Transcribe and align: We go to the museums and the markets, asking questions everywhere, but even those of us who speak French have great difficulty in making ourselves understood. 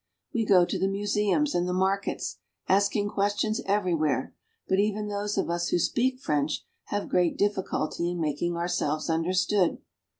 We 0.33 0.45
go 0.47 0.65
to 0.65 0.79
the 0.79 0.87
museums 0.87 1.53
and 1.53 1.69
the 1.69 1.73
markets, 1.75 2.39
asking 2.67 3.09
questions 3.09 3.61
everywhere, 3.67 4.33
but 4.67 4.79
even 4.79 5.09
those 5.09 5.37
of 5.37 5.47
us 5.47 5.67
who 5.67 5.77
speak 5.77 6.19
French 6.19 6.65
have 6.85 7.07
great 7.07 7.37
difficulty 7.37 8.09
in 8.09 8.19
making 8.19 8.57
ourselves 8.57 9.11
understood. 9.11 9.77